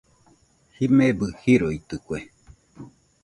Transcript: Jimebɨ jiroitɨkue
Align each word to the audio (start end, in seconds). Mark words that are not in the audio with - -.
Jimebɨ 0.75 1.27
jiroitɨkue 1.41 2.19